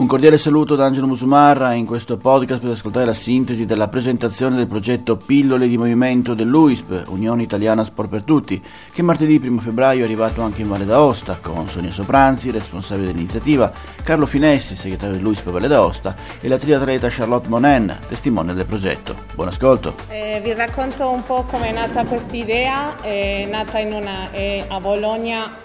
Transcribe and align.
Un 0.00 0.06
cordiale 0.06 0.38
saluto 0.38 0.76
da 0.76 0.86
Angelo 0.86 1.06
Musumarra 1.06 1.74
in 1.74 1.84
questo 1.84 2.16
podcast 2.16 2.62
per 2.62 2.70
ascoltare 2.70 3.04
la 3.04 3.12
sintesi 3.12 3.66
della 3.66 3.88
presentazione 3.88 4.56
del 4.56 4.66
progetto 4.66 5.18
Pillole 5.18 5.68
di 5.68 5.76
Movimento 5.76 6.32
dell'UISP, 6.32 7.08
Unione 7.08 7.42
Italiana 7.42 7.84
Sport 7.84 8.08
per 8.08 8.22
Tutti, 8.22 8.64
che 8.94 9.02
martedì 9.02 9.38
1 9.46 9.60
febbraio 9.60 10.00
è 10.00 10.04
arrivato 10.04 10.40
anche 10.40 10.62
in 10.62 10.68
Valle 10.68 10.86
d'Aosta 10.86 11.36
con 11.42 11.68
Sonia 11.68 11.90
Sopranzi, 11.90 12.50
responsabile 12.50 13.08
dell'iniziativa, 13.08 13.70
Carlo 14.02 14.24
Finessi, 14.24 14.74
segretario 14.74 15.16
dell'UISP 15.16 15.50
Valle 15.50 15.68
d'Aosta 15.68 16.16
e 16.40 16.48
la 16.48 16.56
triatleta 16.56 17.08
Charlotte 17.10 17.50
Monen, 17.50 17.98
testimone 18.08 18.54
del 18.54 18.64
progetto. 18.64 19.14
Buon 19.34 19.48
ascolto. 19.48 19.96
Eh, 20.08 20.40
vi 20.42 20.54
racconto 20.54 21.10
un 21.10 21.22
po' 21.22 21.42
come 21.42 21.68
è 21.68 21.72
nata 21.72 22.06
questa 22.06 22.34
idea, 22.36 22.98
è 23.02 23.46
nata 23.50 23.78
una, 23.80 24.30
è 24.30 24.64
a 24.66 24.80
Bologna 24.80 25.58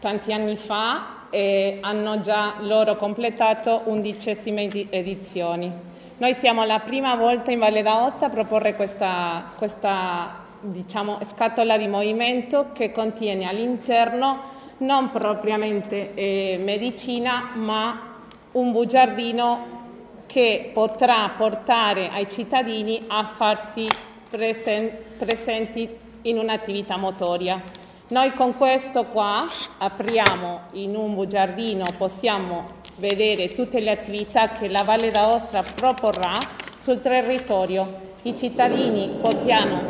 tanti 0.00 0.32
anni 0.32 0.56
fa 0.56 1.20
e 1.32 1.78
hanno 1.80 2.20
già 2.20 2.56
loro 2.60 2.96
completato 2.96 3.82
undicesime 3.86 4.68
edizioni. 4.90 5.72
Noi 6.18 6.34
siamo 6.34 6.62
la 6.64 6.78
prima 6.80 7.16
volta 7.16 7.50
in 7.50 7.58
Valle 7.58 7.80
d'Aosta 7.80 8.26
a 8.26 8.28
proporre 8.28 8.76
questa, 8.76 9.52
questa 9.56 10.44
diciamo, 10.60 11.20
scatola 11.24 11.78
di 11.78 11.88
movimento 11.88 12.68
che 12.74 12.92
contiene 12.92 13.48
all'interno 13.48 14.50
non 14.78 15.10
propriamente 15.10 16.12
eh, 16.14 16.60
medicina, 16.62 17.52
ma 17.54 18.16
un 18.52 18.72
bugiardino 18.72 19.80
che 20.26 20.70
potrà 20.74 21.30
portare 21.36 22.10
ai 22.10 22.28
cittadini 22.28 23.04
a 23.06 23.32
farsi 23.34 23.86
presen- 24.28 24.90
presenti 25.18 25.88
in 26.22 26.38
un'attività 26.38 26.96
motoria. 26.98 27.80
Noi 28.12 28.34
con 28.34 28.54
questo 28.58 29.06
qua 29.06 29.46
apriamo 29.78 30.60
in 30.72 30.94
un 30.94 31.14
bugiardino, 31.14 31.86
possiamo 31.96 32.66
vedere 32.96 33.54
tutte 33.54 33.80
le 33.80 33.90
attività 33.90 34.48
che 34.48 34.68
la 34.68 34.82
Valle 34.82 35.10
d'Aostra 35.10 35.62
proporrà 35.62 36.34
sul 36.82 37.00
territorio. 37.00 38.10
I 38.24 38.36
cittadini 38.36 39.18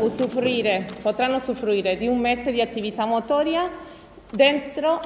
usufruire, 0.03 0.87
potranno 1.03 1.39
usufruire 1.39 1.97
di 1.97 2.07
un 2.07 2.21
mese 2.21 2.53
di 2.53 2.61
attività 2.61 3.07
motoria 3.07 3.69
dentro 4.31 5.01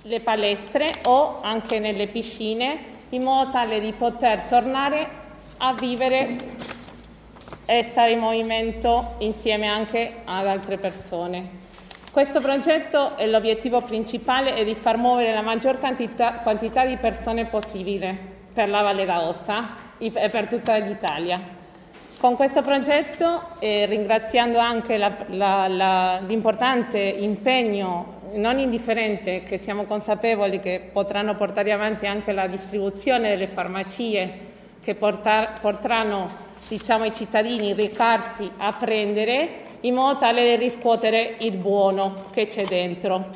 le 0.00 0.20
palestre 0.20 0.86
o 1.04 1.40
anche 1.42 1.78
nelle 1.78 2.06
piscine 2.06 2.78
in 3.10 3.24
modo 3.24 3.50
tale 3.50 3.78
di 3.78 3.92
poter 3.92 4.40
tornare 4.48 5.06
a 5.58 5.74
vivere 5.74 6.36
e 7.66 7.86
stare 7.90 8.12
in 8.12 8.20
movimento 8.20 9.16
insieme 9.18 9.66
anche 9.66 10.22
ad 10.24 10.46
altre 10.46 10.78
persone. 10.78 11.63
Questo 12.14 12.40
progetto 12.40 13.18
e 13.18 13.26
l'obiettivo 13.26 13.80
principale 13.80 14.54
è 14.54 14.64
di 14.64 14.76
far 14.76 14.96
muovere 14.96 15.34
la 15.34 15.42
maggior 15.42 15.80
quantità, 15.80 16.34
quantità 16.34 16.86
di 16.86 16.96
persone 16.96 17.46
possibile 17.46 18.16
per 18.52 18.68
la 18.68 18.82
Valle 18.82 19.04
d'Aosta 19.04 19.70
e 19.98 20.30
per 20.30 20.46
tutta 20.46 20.76
l'Italia. 20.76 21.40
Con 22.20 22.36
questo 22.36 22.62
progetto, 22.62 23.56
eh, 23.58 23.86
ringraziando 23.86 24.58
anche 24.58 24.96
la, 24.96 25.12
la, 25.30 25.66
la, 25.66 26.20
l'importante 26.24 27.00
impegno 27.00 28.20
non 28.34 28.60
indifferente 28.60 29.42
che 29.42 29.58
siamo 29.58 29.82
consapevoli 29.82 30.60
che 30.60 30.90
potranno 30.92 31.34
portare 31.34 31.72
avanti 31.72 32.06
anche 32.06 32.30
la 32.30 32.46
distribuzione 32.46 33.30
delle 33.30 33.48
farmacie 33.48 34.38
che 34.80 34.94
portar, 34.94 35.58
porteranno 35.60 36.30
diciamo, 36.68 37.06
i 37.06 37.12
cittadini 37.12 37.74
recarsi 37.74 38.48
a 38.58 38.72
prendere, 38.74 39.63
in 39.84 39.94
modo 39.94 40.18
tale 40.18 40.48
da 40.48 40.56
riscuotere 40.56 41.36
il 41.40 41.56
buono 41.56 42.26
che 42.30 42.46
c'è 42.46 42.64
dentro. 42.64 43.30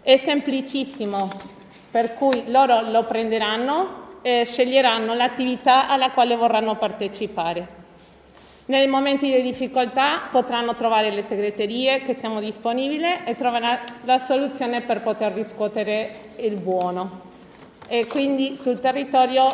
È 0.00 0.16
semplicissimo, 0.16 1.30
per 1.90 2.14
cui 2.14 2.44
loro 2.46 2.88
lo 2.90 3.04
prenderanno 3.04 4.06
e 4.22 4.44
sceglieranno 4.44 5.14
l'attività 5.14 5.88
alla 5.88 6.10
quale 6.10 6.36
vorranno 6.36 6.76
partecipare. 6.76 7.76
Nei 8.66 8.86
momenti 8.86 9.32
di 9.32 9.42
difficoltà 9.42 10.28
potranno 10.30 10.74
trovare 10.76 11.10
le 11.10 11.22
segreterie 11.22 12.02
che 12.02 12.14
siamo 12.14 12.38
disponibili 12.38 13.06
e 13.24 13.34
trovare 13.34 13.80
la 14.04 14.18
soluzione 14.18 14.82
per 14.82 15.00
poter 15.00 15.32
riscuotere 15.32 16.14
il 16.36 16.56
buono. 16.56 17.26
E 17.88 18.06
quindi 18.06 18.56
sul 18.60 18.78
territorio 18.78 19.46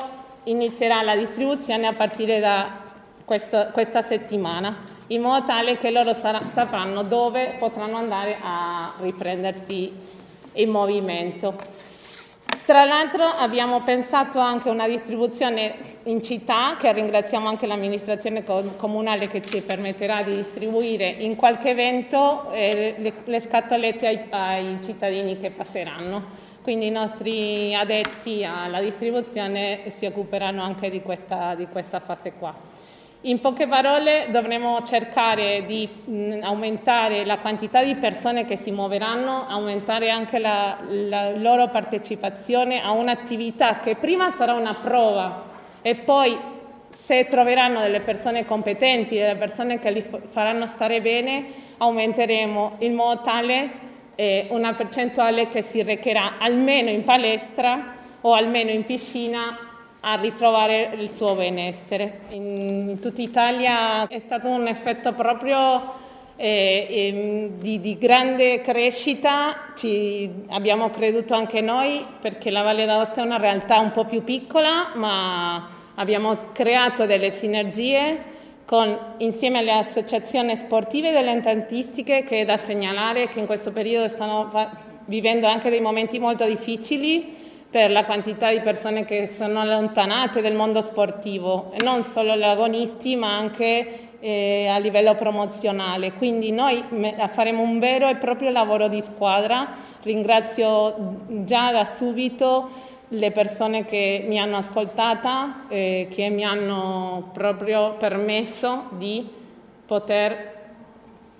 inizierà 0.44 1.00
la 1.02 1.16
distribuzione 1.16 1.86
a 1.86 1.92
partire 1.92 2.40
da 2.40 2.82
questo, 3.24 3.68
questa 3.72 4.02
settimana 4.02 4.92
in 5.08 5.20
modo 5.20 5.46
tale 5.46 5.76
che 5.76 5.90
loro 5.90 6.14
sar- 6.14 6.52
sapranno 6.52 7.02
dove 7.02 7.56
potranno 7.58 7.96
andare 7.96 8.38
a 8.40 8.94
riprendersi 8.98 9.92
il 10.54 10.68
movimento. 10.68 11.82
Tra 12.64 12.84
l'altro 12.84 13.24
abbiamo 13.24 13.82
pensato 13.82 14.38
anche 14.38 14.70
a 14.70 14.72
una 14.72 14.88
distribuzione 14.88 15.74
in 16.04 16.22
città, 16.22 16.76
che 16.78 16.90
ringraziamo 16.94 17.46
anche 17.46 17.66
l'amministrazione 17.66 18.42
comunale 18.42 19.28
che 19.28 19.42
ci 19.42 19.60
permetterà 19.60 20.22
di 20.22 20.34
distribuire 20.34 21.08
in 21.08 21.36
qualche 21.36 21.70
evento 21.70 22.50
eh, 22.52 22.94
le, 22.96 23.12
le, 23.24 23.40
scatolette 23.42 24.06
ai, 24.06 24.20
ai 24.30 24.78
cittadini 24.82 25.38
che 25.38 25.50
passeranno. 25.50 26.42
Quindi 26.62 26.86
i 26.86 26.90
nostri 26.90 27.74
addetti 27.74 28.42
alla 28.42 28.80
distribuzione 28.80 29.92
si 29.98 30.06
occuperanno 30.06 30.62
anche 30.62 30.88
di 30.88 31.02
questa, 31.02 31.54
di 31.54 31.66
questa 31.66 32.00
fase 32.00 32.32
qua. 32.32 32.73
In 33.26 33.40
poche 33.40 33.66
parole 33.66 34.26
dovremo 34.30 34.82
cercare 34.84 35.64
di 35.64 35.88
mh, 35.88 36.40
aumentare 36.42 37.24
la 37.24 37.38
quantità 37.38 37.82
di 37.82 37.94
persone 37.94 38.44
che 38.44 38.58
si 38.58 38.70
muoveranno, 38.70 39.46
aumentare 39.48 40.10
anche 40.10 40.38
la, 40.38 40.76
la 40.86 41.30
loro 41.30 41.68
partecipazione 41.68 42.82
a 42.82 42.90
un'attività 42.90 43.78
che 43.80 43.96
prima 43.96 44.30
sarà 44.30 44.52
una 44.52 44.74
prova 44.74 45.42
e 45.80 45.94
poi 45.94 46.36
se 46.90 47.26
troveranno 47.26 47.80
delle 47.80 48.00
persone 48.00 48.44
competenti, 48.44 49.16
delle 49.16 49.36
persone 49.36 49.78
che 49.78 49.90
li 49.90 50.04
faranno 50.28 50.66
stare 50.66 51.00
bene, 51.00 51.46
aumenteremo 51.78 52.76
in 52.80 52.92
modo 52.92 53.22
tale 53.22 53.70
eh, 54.16 54.48
una 54.50 54.74
percentuale 54.74 55.48
che 55.48 55.62
si 55.62 55.82
recherà 55.82 56.34
almeno 56.38 56.90
in 56.90 57.04
palestra 57.04 57.94
o 58.20 58.34
almeno 58.34 58.68
in 58.68 58.84
piscina 58.84 59.72
a 60.06 60.16
ritrovare 60.16 60.90
il 60.98 61.10
suo 61.10 61.34
benessere. 61.34 62.20
In, 62.30 62.98
tutta 63.00 63.22
Italia 63.22 64.06
è 64.06 64.18
stato 64.18 64.50
un 64.50 64.66
effetto 64.66 65.14
proprio 65.14 66.02
eh, 66.36 66.86
eh, 66.90 67.50
di, 67.58 67.80
di, 67.80 67.96
grande 67.96 68.60
crescita, 68.60 69.72
ci 69.74 70.30
abbiamo 70.48 70.90
creduto 70.90 71.32
anche 71.32 71.62
noi 71.62 72.04
perché 72.20 72.50
la 72.50 72.60
Valle 72.60 72.84
d'Aosta 72.84 73.22
è 73.22 73.24
una 73.24 73.38
realtà 73.38 73.78
un 73.78 73.92
po' 73.92 74.04
più 74.04 74.22
piccola, 74.22 74.90
ma 74.94 75.68
abbiamo 75.94 76.52
creato 76.52 77.06
delle 77.06 77.30
sinergie 77.30 78.32
con, 78.66 79.14
insieme 79.18 79.60
alle 79.60 79.72
associazioni 79.72 80.54
sportive 80.56 81.14
e 81.14 81.18
dilettantistiche 81.18 82.24
che 82.24 82.40
è 82.40 82.44
da 82.44 82.58
segnalare 82.58 83.28
che 83.28 83.40
in 83.40 83.46
questo 83.46 83.72
periodo 83.72 84.08
stanno 84.08 84.50
vivendo 85.06 85.46
anche 85.46 85.70
dei 85.70 85.80
momenti 85.80 86.18
molto 86.18 86.44
difficili 86.44 87.43
per 87.74 87.90
la 87.90 88.04
quantità 88.04 88.52
di 88.52 88.60
persone 88.60 89.04
che 89.04 89.26
sono 89.26 89.58
allontanate 89.58 90.40
dal 90.40 90.54
mondo 90.54 90.80
sportivo, 90.80 91.72
non 91.82 92.04
solo 92.04 92.36
gli 92.36 92.44
agonisti 92.44 93.16
ma 93.16 93.36
anche 93.36 94.10
eh, 94.20 94.68
a 94.68 94.78
livello 94.78 95.16
promozionale. 95.16 96.12
Quindi 96.12 96.52
noi 96.52 96.84
faremo 97.32 97.62
un 97.62 97.80
vero 97.80 98.08
e 98.08 98.14
proprio 98.14 98.50
lavoro 98.50 98.86
di 98.86 99.02
squadra. 99.02 99.74
Ringrazio 100.02 101.16
già 101.26 101.72
da 101.72 101.84
subito 101.84 102.70
le 103.08 103.32
persone 103.32 103.84
che 103.84 104.24
mi 104.24 104.38
hanno 104.38 104.58
ascoltata, 104.58 105.64
eh, 105.66 106.06
che 106.08 106.30
mi 106.30 106.44
hanno 106.44 107.30
proprio 107.32 107.94
permesso 107.94 108.84
di 108.90 109.28
poter 109.84 110.52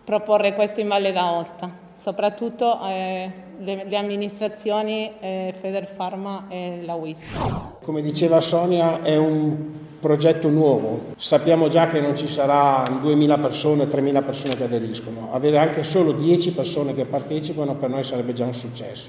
proporre 0.02 0.52
questo 0.54 0.80
in 0.80 0.88
Valle 0.88 1.12
d'Aosta, 1.12 1.83
soprattutto 2.04 2.78
eh, 2.84 3.30
le, 3.60 3.84
le, 3.88 3.96
amministrazioni 3.96 5.10
eh, 5.20 5.54
Federfarma 5.58 6.48
e 6.50 6.82
la 6.84 6.96
WIS. 6.96 7.18
Come 7.82 8.02
diceva 8.02 8.42
Sonia, 8.42 9.00
è 9.00 9.16
un 9.16 9.72
progetto 10.00 10.48
nuovo. 10.48 11.14
Sappiamo 11.16 11.68
già 11.68 11.88
che 11.88 12.02
non 12.02 12.14
ci 12.14 12.28
saranno 12.28 13.00
2.000 13.08 13.40
persone, 13.40 13.84
3.000 13.84 14.22
persone 14.22 14.54
che 14.54 14.64
aderiscono. 14.64 15.30
Avere 15.32 15.56
anche 15.56 15.82
solo 15.82 16.12
10 16.12 16.52
persone 16.52 16.92
che 16.92 17.06
partecipano 17.06 17.74
per 17.76 17.88
noi 17.88 18.04
sarebbe 18.04 18.34
già 18.34 18.44
un 18.44 18.52
successo. 18.52 19.08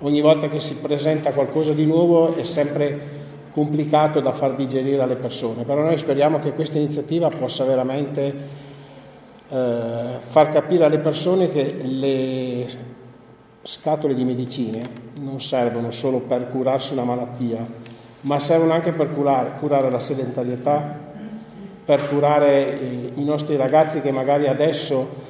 Ogni 0.00 0.20
volta 0.20 0.48
che 0.48 0.58
si 0.58 0.74
presenta 0.78 1.30
qualcosa 1.30 1.74
di 1.74 1.86
nuovo 1.86 2.34
è 2.34 2.42
sempre 2.42 3.24
complicato 3.52 4.18
da 4.18 4.32
far 4.32 4.56
digerire 4.56 5.00
alle 5.00 5.14
persone, 5.14 5.62
però 5.62 5.80
noi 5.80 5.96
speriamo 5.96 6.40
che 6.40 6.54
questa 6.54 6.76
iniziativa 6.76 7.28
possa 7.28 7.64
veramente 7.64 8.65
eh, 9.48 10.18
far 10.18 10.52
capire 10.52 10.84
alle 10.84 10.98
persone 10.98 11.50
che 11.50 11.78
le 11.82 12.66
scatole 13.62 14.14
di 14.14 14.24
medicine 14.24 14.88
non 15.14 15.40
servono 15.40 15.90
solo 15.90 16.20
per 16.20 16.48
curarsi 16.50 16.92
una 16.92 17.04
malattia, 17.04 17.66
ma 18.22 18.38
servono 18.38 18.72
anche 18.72 18.92
per 18.92 19.12
curare, 19.14 19.52
curare 19.58 19.90
la 19.90 19.98
sedentarietà, 19.98 21.04
per 21.84 22.08
curare 22.08 22.70
i, 22.70 23.20
i 23.20 23.24
nostri 23.24 23.56
ragazzi 23.56 24.00
che 24.00 24.10
magari 24.10 24.48
adesso 24.48 25.24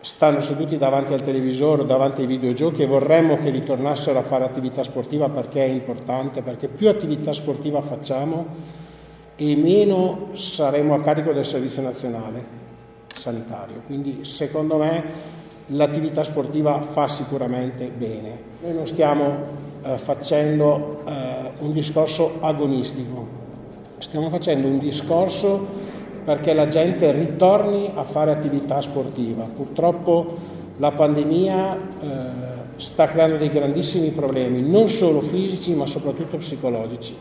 stanno 0.00 0.40
seduti 0.40 0.78
davanti 0.78 1.12
al 1.12 1.22
televisore 1.22 1.84
davanti 1.84 2.22
ai 2.22 2.26
videogiochi 2.26 2.82
e 2.82 2.86
vorremmo 2.86 3.36
che 3.36 3.50
ritornassero 3.50 4.18
a 4.18 4.22
fare 4.22 4.44
attività 4.44 4.82
sportiva 4.82 5.28
perché 5.28 5.62
è 5.62 5.68
importante, 5.68 6.42
perché 6.42 6.68
più 6.68 6.88
attività 6.88 7.32
sportiva 7.32 7.82
facciamo 7.82 8.46
e 9.36 9.56
meno 9.56 10.30
saremo 10.32 10.94
a 10.94 11.02
carico 11.02 11.32
del 11.32 11.44
servizio 11.44 11.82
nazionale 11.82 12.59
sanitario. 13.14 13.82
Quindi 13.86 14.24
secondo 14.24 14.76
me 14.76 15.04
l'attività 15.66 16.22
sportiva 16.22 16.80
fa 16.80 17.08
sicuramente 17.08 17.86
bene. 17.86 18.38
Noi 18.62 18.74
non 18.74 18.86
stiamo 18.86 19.58
eh, 19.82 19.96
facendo 19.98 21.02
eh, 21.06 21.50
un 21.60 21.72
discorso 21.72 22.38
agonistico, 22.40 23.26
stiamo 23.98 24.28
facendo 24.28 24.66
un 24.66 24.78
discorso 24.78 25.88
perché 26.24 26.52
la 26.52 26.66
gente 26.66 27.10
ritorni 27.12 27.90
a 27.94 28.04
fare 28.04 28.30
attività 28.30 28.80
sportiva. 28.80 29.44
Purtroppo 29.44 30.36
la 30.76 30.92
pandemia 30.92 31.76
eh, 31.76 32.08
sta 32.76 33.08
creando 33.08 33.36
dei 33.36 33.50
grandissimi 33.50 34.10
problemi, 34.10 34.62
non 34.62 34.88
solo 34.88 35.20
fisici 35.20 35.74
ma 35.74 35.86
soprattutto 35.86 36.38
psicologici. 36.38 37.14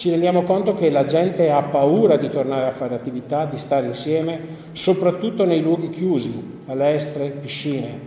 Ci 0.00 0.08
rendiamo 0.08 0.44
conto 0.44 0.72
che 0.72 0.88
la 0.88 1.04
gente 1.04 1.50
ha 1.50 1.60
paura 1.60 2.16
di 2.16 2.30
tornare 2.30 2.68
a 2.68 2.72
fare 2.72 2.94
attività, 2.94 3.44
di 3.44 3.58
stare 3.58 3.88
insieme, 3.88 4.40
soprattutto 4.72 5.44
nei 5.44 5.60
luoghi 5.60 5.90
chiusi, 5.90 6.62
palestre, 6.64 7.28
piscine. 7.28 7.98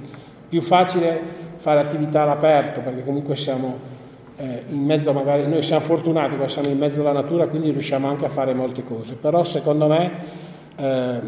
Più 0.49 0.63
facile 0.63 1.21
fare 1.57 1.81
attività 1.81 2.23
all'aperto 2.23 2.79
perché 2.79 3.03
comunque 3.03 3.35
siamo 3.35 3.77
eh, 4.37 4.63
in 4.69 4.83
mezzo 4.83 5.13
magari, 5.13 5.47
noi 5.47 5.61
siamo 5.61 5.85
fortunati 5.85 6.33
perché 6.35 6.49
siamo 6.49 6.69
in 6.69 6.79
mezzo 6.79 7.01
alla 7.01 7.11
natura, 7.11 7.45
quindi 7.45 7.69
riusciamo 7.69 8.07
anche 8.07 8.25
a 8.25 8.29
fare 8.29 8.55
molte 8.55 8.83
cose, 8.83 9.13
però 9.13 9.43
secondo 9.43 9.85
me 9.85 10.11
eh, 10.75 11.19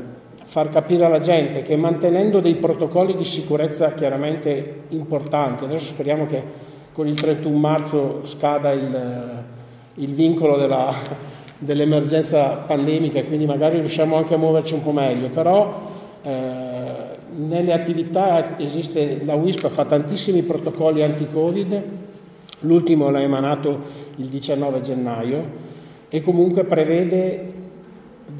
far 0.46 0.70
capire 0.70 1.06
alla 1.06 1.20
gente 1.20 1.62
che 1.62 1.76
mantenendo 1.76 2.40
dei 2.40 2.56
protocolli 2.56 3.16
di 3.16 3.24
sicurezza 3.24 3.94
chiaramente 3.94 4.86
importanti, 4.90 5.66
adesso 5.66 5.94
speriamo 5.94 6.26
che 6.26 6.42
con 6.92 7.06
il 7.06 7.14
31 7.14 7.56
marzo 7.56 8.26
scada 8.26 8.72
il, 8.72 9.54
il 9.96 10.14
vincolo 10.14 10.58
della, 10.58 10.94
dell'emergenza 11.58 12.64
pandemica 12.66 13.20
e 13.20 13.26
quindi 13.26 13.46
magari 13.46 13.80
riusciamo 13.80 14.16
anche 14.16 14.34
a 14.34 14.38
muoverci 14.38 14.74
un 14.74 14.84
po' 14.84 14.92
meglio, 14.92 15.30
però 15.30 15.92
eh, 16.22 16.84
nelle 17.36 17.74
attività 17.74 18.58
esiste, 18.58 19.22
la 19.26 19.36
WISP 19.36 19.68
fa 19.70 19.86
tantissimi 19.86 20.42
protocolli 20.42 21.04
anti-Covid, 21.04 21.84
L'ultimo 22.66 23.10
l'ha 23.10 23.22
emanato 23.22 23.80
il 24.16 24.28
19 24.28 24.82
gennaio 24.82 25.64
e 26.10 26.22
comunque 26.22 26.64
prevede 26.64 27.54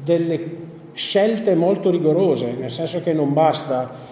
delle 0.02 0.64
scelte 0.94 1.54
molto 1.54 1.90
rigorose, 1.90 2.52
nel 2.58 2.70
senso 2.70 3.02
che 3.02 3.12
non 3.12 3.32
basta, 3.32 4.05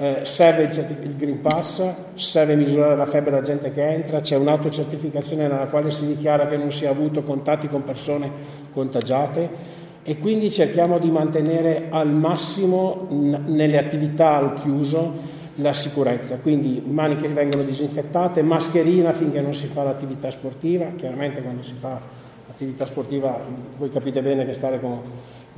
eh, 0.00 0.20
serve 0.22 0.62
il, 0.62 0.98
il, 1.02 1.16
Green 1.16 1.42
Pass, 1.42 1.84
serve 2.14 2.56
misurare 2.56 2.96
la 2.96 3.04
febbre 3.04 3.32
della 3.32 3.42
gente 3.42 3.70
che 3.70 3.86
entra, 3.86 4.22
c'è 4.22 4.34
un'autocertificazione 4.34 5.46
nella 5.46 5.66
quale 5.66 5.90
si 5.90 6.06
dichiara 6.06 6.48
che 6.48 6.56
non 6.56 6.72
si 6.72 6.84
è 6.84 6.88
avuto 6.88 7.22
contatti 7.22 7.68
con 7.68 7.84
persone 7.84 8.30
contagiate 8.72 9.78
e 10.02 10.18
quindi 10.18 10.50
cerchiamo 10.50 10.98
di 10.98 11.10
mantenere 11.10 11.88
al 11.90 12.08
massimo 12.08 13.08
n- 13.10 13.44
nelle 13.48 13.76
attività 13.76 14.36
al 14.36 14.62
chiuso 14.62 15.38
la 15.56 15.74
sicurezza, 15.74 16.38
quindi 16.38 16.82
mani 16.86 17.16
che 17.16 17.28
vengono 17.28 17.62
disinfettate, 17.62 18.40
mascherina 18.40 19.12
finché 19.12 19.42
non 19.42 19.52
si 19.52 19.66
fa 19.66 19.82
l'attività 19.82 20.30
sportiva, 20.30 20.86
chiaramente 20.96 21.42
quando 21.42 21.60
si 21.60 21.74
fa 21.78 22.00
l'attività 22.46 22.86
sportiva 22.86 23.38
voi 23.76 23.90
capite 23.90 24.22
bene 24.22 24.46
che 24.46 24.54
stare 24.54 24.80
con... 24.80 24.98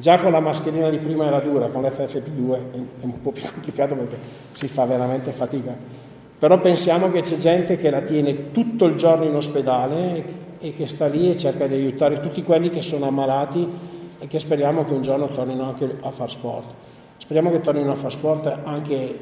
Già 0.03 0.19
con 0.19 0.33
la 0.33 0.41
mascherina 0.41 0.91
di 0.91 0.99
prima 0.99 1.27
era 1.27 1.39
dura, 1.39 1.69
con 1.69 1.85
l'FFP2 1.85 2.55
è 3.01 3.05
un 3.05 3.23
po' 3.23 3.31
più 3.31 3.45
complicato 3.55 3.95
perché 3.95 4.17
si 4.51 4.67
fa 4.67 4.85
veramente 4.85 5.31
fatica. 5.31 5.73
Però 6.41 6.61
pensiamo 6.61 7.13
che 7.13 7.23
c'è 7.23 7.37
gente 7.37 7.77
che 7.77 7.89
la 7.89 8.01
tiene 8.01 8.51
tutto 8.51 8.87
il 8.87 8.97
giorno 8.97 9.27
in 9.27 9.37
ospedale 9.37 10.25
e 10.59 10.75
che 10.75 10.89
sta 10.89 11.07
lì 11.07 11.31
e 11.31 11.37
cerca 11.37 11.69
di 11.69 11.75
aiutare 11.75 12.19
tutti 12.19 12.43
quelli 12.43 12.69
che 12.69 12.83
sono 12.83 13.07
ammalati 13.07 13.69
e 14.19 14.27
che 14.27 14.41
speriamo 14.41 14.85
che 14.85 14.93
un 14.93 15.03
giorno 15.03 15.29
tornino 15.29 15.69
anche 15.69 15.99
a 16.01 16.11
far 16.11 16.29
sport. 16.29 16.75
Speriamo 17.19 17.53
che 17.53 17.61
tornino 17.61 17.93
a 17.93 17.95
far 17.95 18.11
sport 18.11 18.59
anche 18.65 19.19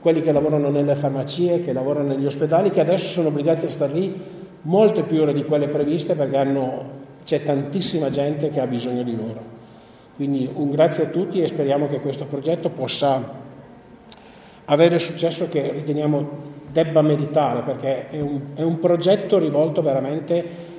quelli 0.00 0.22
che 0.22 0.32
lavorano 0.32 0.70
nelle 0.70 0.94
farmacie, 0.94 1.60
che 1.60 1.74
lavorano 1.74 2.14
negli 2.14 2.24
ospedali, 2.24 2.70
che 2.70 2.80
adesso 2.80 3.08
sono 3.08 3.28
obbligati 3.28 3.66
a 3.66 3.70
stare 3.70 3.92
lì 3.92 4.22
molte 4.62 5.02
più 5.02 5.20
ore 5.20 5.34
di 5.34 5.44
quelle 5.44 5.68
previste 5.68 6.14
perché 6.14 6.38
hanno, 6.38 6.84
c'è 7.26 7.42
tantissima 7.42 8.08
gente 8.08 8.48
che 8.48 8.60
ha 8.60 8.66
bisogno 8.66 9.02
di 9.02 9.14
loro. 9.14 9.53
Quindi 10.16 10.48
un 10.52 10.70
grazie 10.70 11.04
a 11.04 11.08
tutti 11.08 11.42
e 11.42 11.48
speriamo 11.48 11.88
che 11.88 12.00
questo 12.00 12.24
progetto 12.24 12.68
possa 12.68 13.42
avere 14.66 14.94
il 14.94 15.00
successo 15.00 15.48
che 15.48 15.72
riteniamo 15.72 16.52
debba 16.70 17.02
meritare 17.02 17.62
perché 17.62 18.08
è 18.08 18.20
un, 18.20 18.40
è 18.54 18.62
un 18.62 18.78
progetto 18.78 19.38
rivolto 19.38 19.82
veramente 19.82 20.72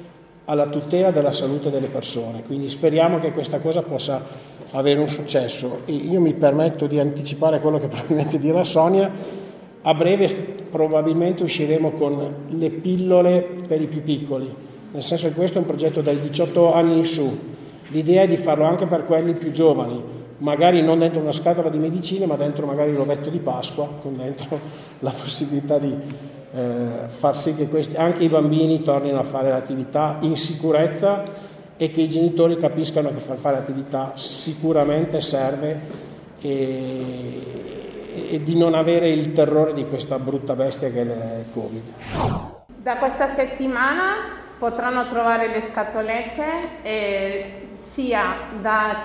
alla 0.45 0.67
tutela 0.67 1.11
della 1.11 1.31
salute 1.31 1.69
delle 1.69 1.87
persone. 1.87 2.43
Quindi 2.43 2.69
speriamo 2.69 3.19
che 3.19 3.31
questa 3.31 3.59
cosa 3.59 3.81
possa 3.81 4.23
avere 4.71 4.99
un 4.99 5.09
successo. 5.09 5.81
E 5.85 5.93
io 5.93 6.19
mi 6.19 6.33
permetto 6.33 6.87
di 6.87 6.99
anticipare 6.99 7.59
quello 7.59 7.79
che 7.79 7.87
probabilmente 7.87 8.39
dirà 8.39 8.63
Sonia. 8.63 9.11
A 9.81 9.93
breve 9.93 10.27
probabilmente 10.69 11.43
usciremo 11.43 11.91
con 11.91 12.33
le 12.47 12.69
pillole 12.69 13.55
per 13.67 13.81
i 13.81 13.87
più 13.87 14.01
piccoli, 14.01 14.51
nel 14.91 15.03
senso 15.03 15.27
che 15.27 15.33
questo 15.33 15.57
è 15.57 15.61
un 15.61 15.67
progetto 15.67 16.01
dai 16.01 16.19
18 16.19 16.73
anni 16.73 16.97
in 16.97 17.05
su. 17.05 17.53
L'idea 17.89 18.23
è 18.23 18.27
di 18.27 18.37
farlo 18.37 18.65
anche 18.65 18.85
per 18.85 19.05
quelli 19.05 19.33
più 19.33 19.51
giovani, 19.51 20.01
magari 20.37 20.81
non 20.81 20.99
dentro 20.99 21.19
una 21.19 21.31
scatola 21.31 21.69
di 21.69 21.77
medicine, 21.77 22.25
ma 22.25 22.35
dentro 22.35 22.65
magari 22.65 22.93
l'ovetto 22.93 23.29
di 23.29 23.39
Pasqua, 23.39 23.87
con 24.01 24.17
dentro 24.17 24.59
la 24.99 25.11
possibilità 25.11 25.77
di 25.77 25.93
eh, 26.53 27.07
far 27.07 27.37
sì 27.37 27.55
che 27.55 27.67
questi, 27.67 27.95
anche 27.95 28.23
i 28.23 28.29
bambini 28.29 28.81
tornino 28.81 29.19
a 29.19 29.23
fare 29.23 29.49
l'attività 29.49 30.17
in 30.21 30.35
sicurezza 30.35 31.23
e 31.77 31.91
che 31.91 32.01
i 32.01 32.07
genitori 32.07 32.57
capiscano 32.57 33.09
che 33.09 33.19
far 33.19 33.37
fare 33.37 33.57
attività 33.57 34.13
sicuramente 34.15 35.19
serve 35.19 35.79
e, 36.41 38.31
e 38.31 38.43
di 38.43 38.57
non 38.57 38.73
avere 38.73 39.09
il 39.09 39.33
terrore 39.33 39.73
di 39.73 39.85
questa 39.85 40.17
brutta 40.17 40.55
bestia 40.55 40.89
che 40.89 41.01
è 41.01 41.39
il 41.39 41.45
Covid. 41.53 41.83
Da 42.77 42.97
questa 42.97 43.27
settimana 43.27 44.43
potranno 44.57 45.05
trovare 45.07 45.47
le 45.47 45.61
scatolette 45.69 46.43
eh, 46.81 47.64
sia 47.85 48.35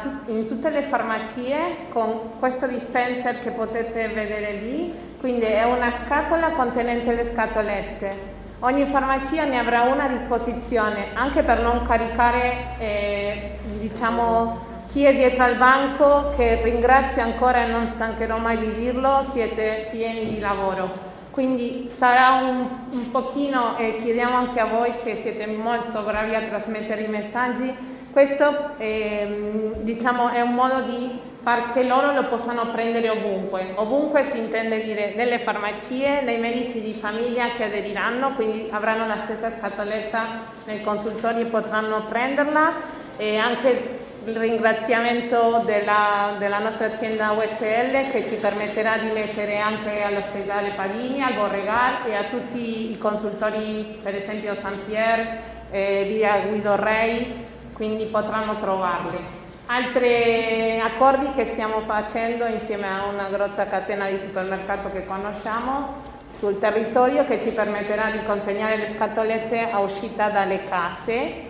tu- 0.03 0.33
in 0.33 0.47
tutte 0.47 0.71
le 0.71 0.83
farmacie 0.83 1.87
con 1.91 2.39
questo 2.41 2.67
dispenser 2.67 3.41
che 3.41 3.51
potete 3.51 4.09
vedere 4.09 4.55
lì, 4.55 4.93
quindi 5.21 5.45
è 5.47 5.65
una 5.65 5.93
scatola 5.93 6.51
contenente 6.51 7.15
le 7.15 7.25
scatolette 7.25 8.39
Ogni 8.63 8.85
farmacia 8.85 9.45
ne 9.45 9.59
avrà 9.59 9.85
una 9.85 10.05
a 10.05 10.09
disposizione 10.09 11.15
anche 11.15 11.43
per 11.43 11.63
non 11.63 11.81
caricare 11.81 12.77
eh, 12.79 13.59
diciamo, 13.79 14.85
chi 14.89 15.05
è 15.05 15.15
dietro 15.15 15.45
al 15.45 15.57
banco, 15.57 16.35
che 16.37 16.61
ringrazio 16.63 17.23
ancora 17.23 17.65
e 17.65 17.71
non 17.71 17.87
stancherò 17.87 18.37
mai 18.37 18.59
di 18.59 18.73
dirlo, 18.73 19.25
siete 19.31 19.89
pieni 19.91 20.29
di 20.29 20.41
lavoro. 20.41 21.09
Quindi 21.31 21.87
sarà 21.89 22.33
un, 22.43 22.67
un 22.91 23.11
pochino, 23.11 23.79
e 23.79 23.97
chiediamo 23.97 24.37
anche 24.37 24.61
a 24.61 24.67
voi 24.67 24.93
che 25.03 25.21
siete 25.23 25.47
molto 25.47 26.03
bravi 26.03 26.35
a 26.35 26.43
trasmettere 26.43 27.05
i 27.05 27.09
messaggi, 27.09 27.75
questo 28.13 28.79
eh, 28.79 29.73
diciamo, 29.81 30.29
è 30.29 30.41
un 30.41 30.55
modo 30.55 30.81
di 30.83 31.29
far 31.43 31.73
che 31.73 31.85
loro 31.85 32.13
lo 32.13 32.25
possano 32.29 32.71
prendere 32.71 33.09
ovunque. 33.09 33.73
Ovunque 33.77 34.25
si 34.25 34.39
intende 34.39 34.83
dire 34.83 35.15
nelle 35.15 35.39
farmacie, 35.39 36.21
nei 36.23 36.39
medici 36.39 36.81
di 36.81 36.95
famiglia 36.95 37.51
che 37.51 37.65
aderiranno, 37.65 38.35
quindi 38.35 38.69
avranno 38.71 39.07
la 39.07 39.19
stessa 39.25 39.51
scatoletta 39.51 40.25
nei 40.67 40.83
consultori 40.83 41.43
e 41.43 41.47
potranno 41.47 42.05
prenderla 42.09 42.99
e 43.17 43.37
anche 43.37 43.99
il 44.25 44.37
ringraziamento 44.37 45.63
della, 45.65 46.35
della, 46.39 46.59
nostra 46.59 46.87
azienda 46.87 47.33
USL 47.33 48.11
che 48.11 48.27
ci 48.29 48.35
permetterà 48.35 48.99
di 48.99 49.11
mettere 49.11 49.59
anche 49.59 50.03
all'ospedale 50.03 50.73
Pavini, 50.77 51.23
al 51.23 51.33
Borregal 51.33 52.07
e 52.07 52.15
a 52.15 52.25
tutti 52.25 52.93
i 52.93 52.99
consultori, 52.99 53.99
per 54.03 54.15
esempio 54.15 54.55
San 54.55 54.85
Pier, 54.85 55.39
eh, 55.71 56.05
via 56.07 56.41
Guido 56.41 56.77
Rei, 56.77 57.49
quindi 57.81 58.05
potranno 58.05 58.59
trovarli. 58.59 59.19
Altri 59.65 60.79
accordi 60.79 61.33
che 61.33 61.47
stiamo 61.47 61.81
facendo 61.81 62.45
insieme 62.45 62.87
a 62.87 63.07
una 63.07 63.31
grossa 63.31 63.69
catena 63.69 64.07
di 64.07 64.19
supermercato 64.19 64.91
che 64.91 65.07
conosciamo 65.07 65.95
sul 66.31 66.59
territorio 66.59 67.25
che 67.25 67.41
ci 67.41 67.53
permetterà 67.53 68.11
di 68.11 68.23
consegnare 68.27 68.77
le 68.77 68.89
scatolette 68.91 69.71
a 69.71 69.79
uscita 69.79 70.29
dalle 70.29 70.69
casse. 70.69 71.49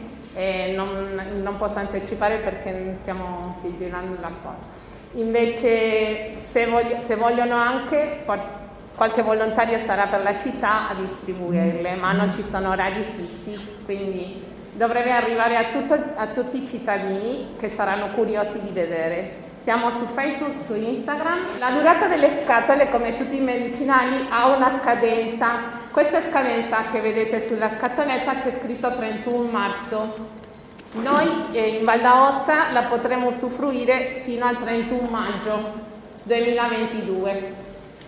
Non, 0.73 1.21
non, 1.43 1.57
posso 1.57 1.79
anticipare 1.79 2.37
perché 2.37 2.99
stiamo 3.01 3.57
sigillando 3.61 4.21
l'accordo. 4.21 4.67
Invece 5.15 6.37
se, 6.37 6.67
voglio, 6.67 7.01
se 7.01 7.17
vogliono 7.17 7.57
anche 7.57 8.23
qualche 8.95 9.23
volontario 9.23 9.79
sarà 9.79 10.07
per 10.07 10.23
la 10.23 10.39
città 10.39 10.91
a 10.91 10.95
distribuirle, 10.95 11.97
ma 11.97 12.13
non 12.13 12.33
ci 12.33 12.45
sono 12.45 12.71
orari 12.71 13.03
fissi, 13.17 13.59
quindi 13.85 14.50
dovrebbe 14.81 15.11
arrivare 15.11 15.57
a, 15.59 15.65
tutto, 15.65 15.93
a 16.15 16.29
tutti 16.29 16.63
i 16.63 16.67
cittadini 16.67 17.49
che 17.59 17.69
saranno 17.69 18.13
curiosi 18.13 18.63
di 18.63 18.71
vedere. 18.71 19.49
Siamo 19.61 19.91
su 19.91 20.07
Facebook, 20.07 20.63
su 20.63 20.75
Instagram. 20.75 21.59
La 21.59 21.71
durata 21.73 22.07
delle 22.07 22.31
scatole, 22.43 22.89
come 22.89 23.13
tutti 23.13 23.37
i 23.37 23.43
medicinali, 23.43 24.27
ha 24.31 24.47
una 24.47 24.81
scadenza. 24.81 25.49
Questa 25.91 26.23
scadenza 26.23 26.85
che 26.91 27.01
vedete 27.01 27.47
sulla 27.47 27.69
scatoletta 27.77 28.37
c'è 28.37 28.57
scritto 28.59 28.91
31 28.91 29.51
marzo. 29.51 30.15
Noi 30.93 31.29
eh, 31.53 31.77
in 31.77 31.85
Val 31.85 32.01
d'Aosta 32.01 32.73
la 32.73 32.85
potremo 32.85 33.29
usufruire 33.29 34.21
fino 34.23 34.47
al 34.47 34.57
31 34.57 35.09
maggio 35.11 35.73
2022 36.23 37.60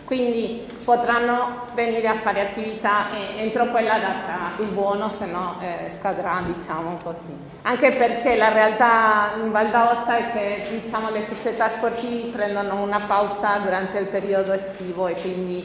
quindi 0.05 0.67
potranno 0.85 1.67
venire 1.75 2.09
a 2.09 2.15
fare 2.15 2.41
attività 2.41 3.07
entro 3.37 3.67
quella 3.67 3.99
data 3.99 4.53
il 4.59 4.67
buono, 4.67 5.09
se 5.09 5.27
no 5.27 5.57
eh, 5.61 5.91
scadrà, 5.99 6.43
diciamo 6.45 6.99
così. 7.03 7.35
Anche 7.63 7.93
perché 7.93 8.37
la 8.37 8.53
realtà 8.53 9.33
in 9.43 9.51
Val 9.51 9.71
d'Aosta 9.71 10.17
è 10.17 10.33
che 10.33 10.81
diciamo, 10.81 11.11
le 11.11 11.25
società 11.25 11.69
sportive 11.69 12.31
prendono 12.31 12.83
una 12.83 13.01
pausa 13.01 13.59
durante 13.59 13.99
il 13.99 14.07
periodo 14.07 14.53
estivo 14.53 15.07
e 15.07 15.15
quindi 15.15 15.65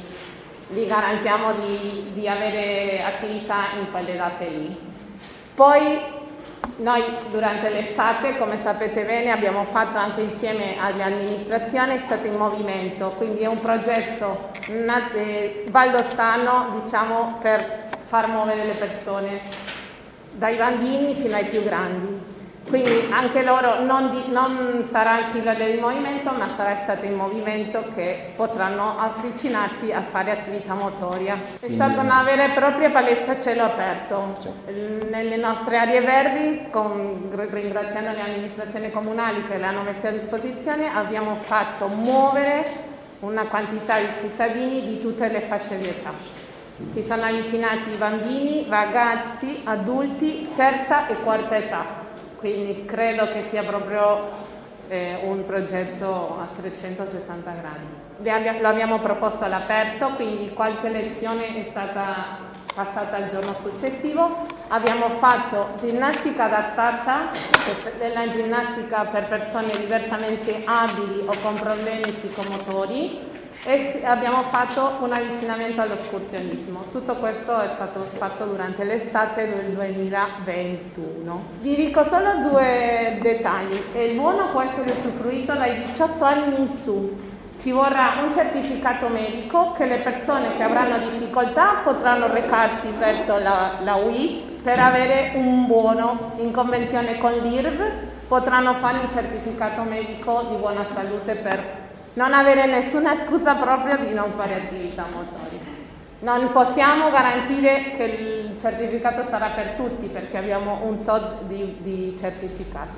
vi 0.70 0.86
garantiamo 0.86 1.54
di, 1.54 2.12
di 2.14 2.28
avere 2.28 3.02
attività 3.04 3.72
in 3.80 3.92
quelle 3.92 4.16
date 4.16 4.48
lì. 4.48 4.78
Poi 5.56 6.16
noi 6.78 7.04
durante 7.32 7.70
l'estate, 7.70 8.38
come 8.38 8.60
sapete 8.60 9.04
bene, 9.04 9.32
abbiamo 9.32 9.64
fatto 9.64 9.98
anche 9.98 10.22
insieme 10.22 10.76
alle 10.80 11.04
amministrazioni 11.04 11.96
Estate 11.96 12.28
in 12.28 12.36
Movimento, 12.36 13.10
quindi 13.18 13.42
è 13.42 13.48
un 13.48 13.60
progetto 13.60 14.52
valdostano 15.70 16.80
diciamo, 16.82 17.38
per 17.42 17.86
far 18.04 18.28
muovere 18.28 18.66
le 18.66 18.74
persone, 18.74 19.40
dai 20.32 20.56
bambini 20.56 21.16
fino 21.16 21.36
ai 21.36 21.46
più 21.46 21.64
grandi. 21.64 22.17
Quindi 22.68 23.08
anche 23.12 23.44
loro 23.44 23.82
non, 23.82 24.12
di, 24.12 24.30
non 24.32 24.84
sarà 24.86 25.20
il 25.20 25.26
pilota 25.32 25.64
di 25.64 25.78
movimento, 25.78 26.32
ma 26.32 26.54
sarà 26.54 26.76
stato 26.76 27.06
in 27.06 27.14
movimento 27.14 27.86
che 27.96 28.34
potranno 28.36 28.98
avvicinarsi 29.00 29.94
a 29.94 30.02
fare 30.02 30.32
attività 30.32 30.74
motoria. 30.74 31.40
È 31.60 31.70
stata 31.70 32.02
una 32.02 32.24
vera 32.24 32.44
e 32.44 32.50
propria 32.50 32.90
palestra 32.90 33.34
a 33.34 33.40
cielo 33.40 33.64
aperto. 33.64 34.34
Nelle 35.10 35.38
nostre 35.38 35.78
aree 35.78 36.02
verdi, 36.02 36.68
con, 36.70 37.30
ringraziando 37.32 38.12
le 38.12 38.22
amministrazioni 38.22 38.92
comunali 38.92 39.46
che 39.48 39.58
le 39.58 39.66
hanno 39.66 39.84
messe 39.84 40.10
a 40.10 40.12
disposizione, 40.12 40.94
abbiamo 40.94 41.38
fatto 41.40 41.88
muovere 41.88 42.86
una 43.22 43.46
quantità 43.46 43.98
di 43.98 44.10
cittadini 44.20 44.86
di 44.86 45.00
tutte 45.00 45.30
le 45.30 45.40
fasce 45.40 45.78
di 45.78 45.88
età. 45.88 46.12
Si 46.92 47.02
sono 47.02 47.24
avvicinati 47.24 47.92
bambini, 47.98 48.66
ragazzi, 48.68 49.62
adulti, 49.64 50.50
terza 50.54 51.08
e 51.08 51.16
quarta 51.22 51.56
età 51.56 52.07
quindi 52.38 52.86
credo 52.86 53.26
che 53.32 53.44
sia 53.44 53.64
proprio 53.64 54.30
eh, 54.88 55.20
un 55.24 55.46
progetto 55.46 56.40
a 56.40 56.48
360 56.56 57.52
gradi. 57.52 58.62
Lo 58.62 58.68
abbiamo 58.68 59.00
proposto 59.00 59.44
all'aperto, 59.44 60.12
quindi 60.16 60.54
qualche 60.54 60.90
lezione 60.90 61.56
è 61.56 61.64
stata 61.64 62.56
passata 62.74 63.18
il 63.18 63.30
giorno 63.30 63.56
successivo. 63.62 64.46
Abbiamo 64.70 65.10
fatto 65.18 65.70
ginnastica 65.80 66.46
adattata, 66.46 67.30
della 67.98 68.28
ginnastica 68.30 69.06
per 69.06 69.28
persone 69.28 69.70
diversamente 69.80 70.62
abili 70.66 71.24
o 71.26 71.34
con 71.42 71.56
problemi 71.56 72.12
psicomotori 72.12 73.37
e 73.68 74.00
abbiamo 74.06 74.44
fatto 74.44 74.94
un 75.02 75.12
avvicinamento 75.12 75.82
all'escursionismo. 75.82 76.86
Tutto 76.90 77.16
questo 77.16 77.60
è 77.60 77.68
stato 77.68 78.08
fatto 78.14 78.46
durante 78.46 78.86
l'estate 78.86 79.46
del 79.46 79.74
2021. 79.74 81.42
Vi 81.60 81.76
dico 81.76 82.06
solo 82.06 82.48
due 82.50 83.18
dettagli. 83.22 83.78
Il 83.94 84.16
buono 84.16 84.52
può 84.52 84.62
essere 84.62 84.90
usufruito 84.92 85.54
dai 85.54 85.84
18 85.84 86.24
anni 86.24 86.60
in 86.62 86.70
su. 86.70 87.20
Ci 87.60 87.72
vorrà 87.72 88.22
un 88.24 88.32
certificato 88.32 89.10
medico 89.10 89.74
che 89.74 89.86
le 89.86 89.98
persone 89.98 90.56
che 90.56 90.64
avranno 90.64 91.00
difficoltà 91.00 91.82
potranno 91.84 92.32
recarsi 92.32 92.90
verso 92.98 93.38
la, 93.38 93.80
la 93.84 93.96
UISP 93.96 94.62
per 94.62 94.80
avere 94.80 95.34
un 95.36 95.66
buono 95.66 96.32
in 96.38 96.54
convenzione 96.54 97.18
con 97.18 97.34
l'IRV, 97.34 97.82
potranno 98.30 98.76
fare 98.76 99.00
un 99.00 99.12
certificato 99.12 99.82
medico 99.82 100.46
di 100.50 100.56
buona 100.56 100.86
salute 100.86 101.36
per 101.36 101.87
non 102.18 102.34
avere 102.34 102.66
nessuna 102.66 103.16
scusa 103.16 103.56
proprio 103.56 103.96
di 103.98 104.12
non 104.12 104.32
fare 104.32 104.56
attività 104.56 105.06
motoria. 105.06 105.60
Non 106.20 106.52
possiamo 106.52 107.12
garantire 107.12 107.92
che 107.92 108.04
il 108.04 108.60
certificato 108.60 109.22
sarà 109.22 109.50
per 109.50 109.76
tutti 109.76 110.08
perché 110.08 110.38
abbiamo 110.38 110.80
un 110.84 111.04
tot 111.04 111.44
di, 111.44 111.78
di 111.80 112.16
certificati, 112.18 112.98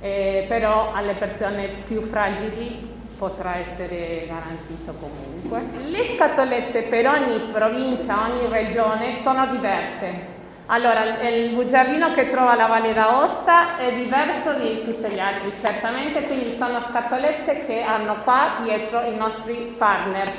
eh, 0.00 0.44
però 0.46 0.92
alle 0.94 1.14
persone 1.14 1.66
più 1.84 2.00
fragili 2.00 2.96
potrà 3.18 3.56
essere 3.56 4.28
garantito 4.28 4.94
comunque. 5.00 5.88
Le 5.88 6.06
scatolette 6.14 6.82
per 6.84 7.08
ogni 7.08 7.40
provincia, 7.52 8.28
ogni 8.30 8.46
regione 8.48 9.18
sono 9.18 9.48
diverse. 9.48 10.36
Allora, 10.70 11.26
il 11.26 11.54
bugiardino 11.54 12.12
che 12.12 12.28
trova 12.28 12.54
la 12.54 12.66
Valle 12.66 12.92
d'Aosta 12.92 13.78
è 13.78 13.90
diverso 13.94 14.52
di 14.52 14.84
tutti 14.84 15.08
gli 15.08 15.18
altri, 15.18 15.50
certamente, 15.58 16.26
quindi 16.26 16.54
sono 16.58 16.78
scatolette 16.78 17.64
che 17.64 17.80
hanno 17.80 18.16
qua 18.22 18.56
dietro 18.62 19.00
i 19.00 19.16
nostri 19.16 19.74
partner, 19.78 20.30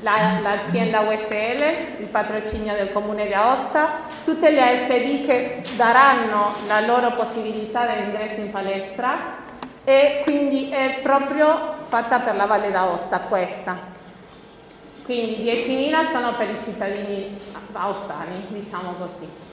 la, 0.00 0.40
l'azienda 0.42 1.00
USL, 1.00 2.00
il 2.00 2.06
patrocinio 2.10 2.74
del 2.74 2.92
comune 2.92 3.28
di 3.28 3.32
Aosta, 3.32 4.00
tutte 4.24 4.50
le 4.50 4.60
ASD 4.60 5.24
che 5.24 5.62
daranno 5.76 6.52
la 6.66 6.80
loro 6.80 7.12
possibilità 7.12 7.86
di 7.86 8.02
ingresso 8.02 8.40
in 8.40 8.50
palestra 8.50 9.36
e 9.84 10.20
quindi 10.22 10.68
è 10.68 10.98
proprio 11.02 11.76
fatta 11.86 12.20
per 12.20 12.36
la 12.36 12.44
Valle 12.44 12.70
d'Aosta 12.70 13.20
questa. 13.20 13.78
Quindi 15.04 15.50
10.000 15.50 16.10
sono 16.10 16.34
per 16.34 16.50
i 16.50 16.58
cittadini 16.62 17.40
aostani, 17.72 18.48
diciamo 18.48 18.92
così. 18.98 19.48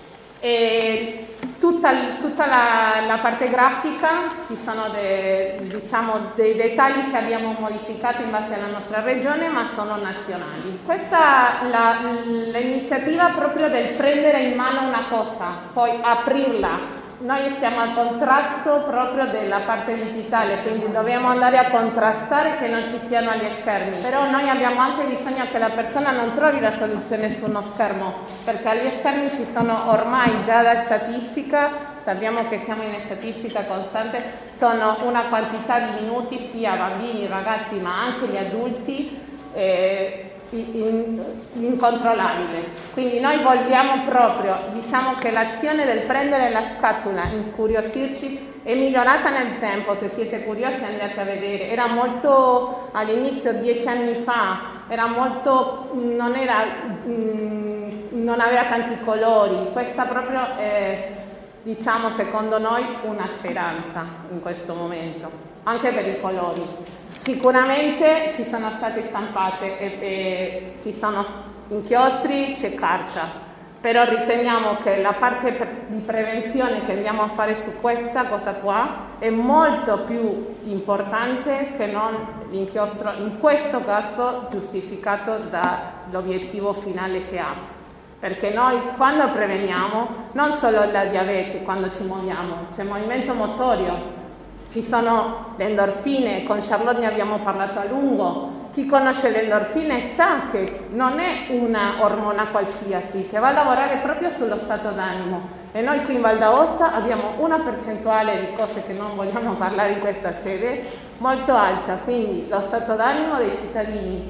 E 0.47 1.25
tutta, 1.57 1.91
tutta 2.19 2.45
la, 2.45 3.03
la, 3.07 3.17
parte 3.17 3.49
grafica 3.49 4.27
ci 4.45 4.55
sono 4.55 4.89
de, 4.89 5.57
diciamo, 5.63 6.33
dei 6.35 6.55
dettagli 6.55 7.09
che 7.09 7.17
abbiamo 7.17 7.55
modificato 7.57 8.21
in 8.21 8.29
base 8.29 8.53
alla 8.53 8.67
nostra 8.67 9.01
regione 9.01 9.47
ma 9.47 9.65
sono 9.65 9.95
nazionali. 9.95 10.81
Questa 10.85 11.61
è 11.61 12.61
l'iniziativa 12.61 13.31
proprio 13.35 13.69
del 13.69 13.95
prendere 13.95 14.43
in 14.43 14.55
mano 14.55 14.87
una 14.87 15.07
cosa, 15.09 15.61
poi 15.73 15.97
aprirla 15.99 17.04
noi 17.19 17.49
siamo 17.51 17.79
al 17.79 17.93
contrasto 17.93 18.83
proprio 18.85 19.27
della 19.27 19.59
parte 19.59 19.95
digitale, 19.95 20.61
quindi 20.61 20.91
dobbiamo 20.91 21.29
andare 21.29 21.57
a 21.57 21.69
contrastare 21.69 22.55
che 22.55 22.67
non 22.67 22.87
ci 22.89 22.99
siano 22.99 23.33
gli 23.35 23.47
schermi, 23.61 24.01
però 24.01 24.29
noi 24.29 24.49
abbiamo 24.49 24.81
anche 24.81 25.05
bisogno 25.05 25.45
che 25.49 25.57
la 25.57 25.69
persona 25.69 26.11
non 26.11 26.33
trovi 26.33 26.59
la 26.59 26.75
soluzione 26.75 27.31
su 27.31 27.45
uno 27.45 27.61
schermo, 27.61 28.15
perché 28.43 28.67
agli 28.67 28.91
schermi 28.91 29.29
ci 29.29 29.45
sono 29.45 29.91
ormai 29.91 30.43
già 30.43 30.61
da 30.61 30.75
statistica, 30.77 31.69
sappiamo 32.01 32.47
che 32.49 32.59
siamo 32.59 32.83
in 32.83 32.99
statistica 32.99 33.63
costante, 33.63 34.21
sono 34.55 34.97
una 35.03 35.23
quantità 35.23 35.79
di 35.79 36.01
minuti 36.01 36.37
sia 36.37 36.75
bambini, 36.75 37.27
ragazzi, 37.27 37.75
ma 37.75 38.01
anche 38.01 38.27
gli 38.27 38.37
adulti. 38.37 39.23
Eh, 39.53 40.34
incontrollabile. 41.53 42.65
Quindi 42.93 43.19
noi 43.19 43.41
vogliamo 43.41 44.03
proprio, 44.03 44.57
diciamo 44.73 45.15
che 45.15 45.31
l'azione 45.31 45.85
del 45.85 46.01
prendere 46.01 46.49
la 46.49 46.63
scatola, 46.77 47.25
incuriosirci, 47.25 48.53
è 48.63 48.73
migliorata 48.73 49.29
nel 49.29 49.59
tempo, 49.59 49.95
se 49.95 50.07
siete 50.07 50.43
curiosi 50.43 50.83
andate 50.83 51.21
a 51.21 51.23
vedere. 51.23 51.69
Era 51.69 51.85
molto, 51.87 52.89
all'inizio, 52.93 53.53
dieci 53.53 53.87
anni 53.87 54.15
fa, 54.15 54.73
era 54.87 55.05
molto, 55.05 55.89
non, 55.93 56.33
era, 56.33 56.63
non 57.03 58.39
aveva 58.39 58.63
tanti 58.63 58.97
colori. 59.03 59.71
Questa 59.71 60.05
proprio 60.05 60.57
è, 60.57 61.11
diciamo, 61.61 62.09
secondo 62.09 62.57
noi, 62.57 62.83
una 63.03 63.29
speranza 63.37 64.03
in 64.31 64.41
questo 64.41 64.73
momento, 64.73 65.29
anche 65.63 65.91
per 65.91 66.07
i 66.07 66.19
colori. 66.19 66.63
Sicuramente 67.25 68.29
ci 68.33 68.43
sono 68.43 68.69
state 68.69 69.01
stampate 69.01 69.79
e, 69.79 69.97
e 69.99 70.73
ci 70.79 70.93
sono 70.93 71.25
inchiostri, 71.69 72.53
c'è 72.53 72.75
carta, 72.75 73.23
però 73.81 74.03
riteniamo 74.07 74.75
che 74.75 75.01
la 75.01 75.13
parte 75.13 75.57
di 75.87 76.01
prevenzione 76.01 76.85
che 76.85 76.91
andiamo 76.91 77.23
a 77.23 77.29
fare 77.29 77.55
su 77.55 77.79
questa 77.81 78.25
cosa 78.25 78.53
qua 78.53 79.15
è 79.17 79.31
molto 79.31 80.01
più 80.01 80.55
importante 80.65 81.71
che 81.75 81.87
non 81.87 82.43
l'inchiostro, 82.51 83.13
in 83.17 83.39
questo 83.39 83.83
caso 83.83 84.45
giustificato 84.51 85.39
dall'obiettivo 85.49 86.73
finale 86.73 87.23
che 87.23 87.39
ha. 87.39 87.55
Perché 88.19 88.51
noi 88.51 88.79
quando 88.97 89.29
preveniamo, 89.29 90.29
non 90.33 90.51
solo 90.53 90.85
la 90.91 91.05
diabete, 91.05 91.63
quando 91.63 91.91
ci 91.91 92.03
muoviamo, 92.03 92.67
c'è 92.71 92.83
movimento 92.83 93.33
motorio, 93.33 94.14
ci 94.69 94.81
sono 94.81 95.53
le 95.57 95.65
endorfine, 95.65 96.43
con 96.43 96.59
Charlotte 96.59 96.99
ne 96.99 97.07
abbiamo 97.07 97.39
parlato 97.39 97.79
a 97.79 97.85
lungo, 97.85 98.55
Chi 98.75 98.85
conosce 98.87 99.29
le 99.29 99.43
endorfine 99.43 100.01
sa 100.01 100.47
che 100.51 100.87
non 100.89 101.17
è 101.17 101.45
una 101.47 102.03
ormona 102.03 102.47
qualsiasi, 102.47 103.25
che 103.25 103.39
va 103.39 103.47
a 103.47 103.51
lavorare 103.53 103.99
proprio 103.99 104.29
sullo 104.29 104.57
stato 104.57 104.89
d'animo. 104.89 105.47
E 105.71 105.79
noi 105.79 106.03
qui 106.03 106.15
in 106.15 106.21
Val 106.21 106.37
d'Aosta 106.37 106.93
abbiamo 106.93 107.35
una 107.37 107.59
percentuale 107.59 108.37
di 108.41 108.53
cose 108.53 108.83
che 108.85 108.91
non 108.91 109.15
vogliamo 109.15 109.53
parlare 109.55 109.93
in 109.93 109.99
questa 109.99 110.33
sede 110.33 110.83
molto 111.19 111.53
alta, 111.53 111.99
quindi 112.03 112.49
lo 112.49 112.59
stato 112.59 112.95
d'animo 112.95 113.37
dei 113.37 113.55
cittadini 113.55 114.29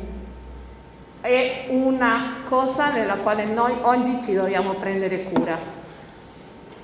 è 1.22 1.66
una 1.70 2.42
cosa 2.48 2.90
della 2.90 3.16
quale 3.16 3.46
noi 3.46 3.74
oggi 3.82 4.22
ci 4.22 4.36
dobbiamo 4.36 4.74
prendere 4.74 5.24
cura. 5.24 5.58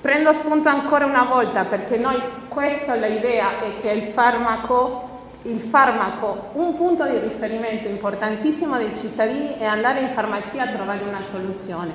Prendo 0.00 0.32
spunto 0.32 0.68
ancora 0.68 1.06
una 1.06 1.22
volta 1.22 1.62
perché 1.62 1.96
noi 1.96 2.20
questa 2.52 2.94
è 2.94 3.08
l'idea 3.08 3.60
è 3.60 3.76
che 3.80 3.90
il 3.90 4.02
farmaco, 4.02 5.08
il 5.42 5.60
farmaco, 5.60 6.50
un 6.52 6.74
punto 6.74 7.04
di 7.04 7.18
riferimento 7.18 7.88
importantissimo 7.88 8.76
dei 8.76 8.96
cittadini 8.96 9.56
è 9.58 9.64
andare 9.64 10.00
in 10.00 10.10
farmacia 10.10 10.62
a 10.62 10.68
trovare 10.68 11.02
una 11.02 11.20
soluzione. 11.30 11.92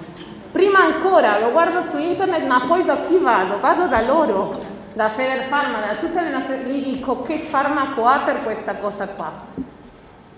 Prima 0.51 0.79
ancora 0.79 1.39
lo 1.39 1.51
guardo 1.51 1.83
su 1.83 1.97
internet, 1.97 2.45
ma 2.45 2.65
poi 2.67 2.83
da 2.83 2.99
chi 2.99 3.17
vado? 3.17 3.59
Vado 3.59 3.87
da 3.87 4.01
loro, 4.01 4.57
da 4.93 5.09
Federfarma, 5.09 5.79
da 5.79 5.95
tutte 5.95 6.21
le 6.21 6.31
nostre, 6.31 6.63
gli 6.63 6.83
dico 6.83 7.21
che 7.21 7.39
farmaco 7.39 8.05
ha 8.05 8.19
per 8.25 8.43
questa 8.43 8.75
cosa 8.75 9.07
qua. 9.07 9.31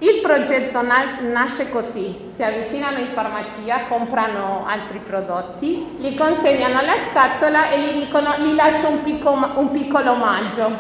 Il 0.02 0.22
progetto 0.22 0.82
na- 0.82 1.20
nasce 1.20 1.70
così, 1.70 2.32
si 2.34 2.42
avvicinano 2.42 3.00
in 3.00 3.08
farmacia, 3.08 3.82
comprano 3.82 4.66
altri 4.66 5.00
prodotti, 5.00 5.98
gli 5.98 6.16
consegnano 6.16 6.80
la 6.82 6.96
scatola 7.10 7.70
e 7.70 7.82
gli 7.82 8.06
dicono 8.06 8.38
gli 8.38 8.56
lascio 8.56 8.88
un, 8.88 9.02
picco, 9.04 9.32
un 9.32 9.72
piccolo 9.72 10.12
omaggio, 10.12 10.72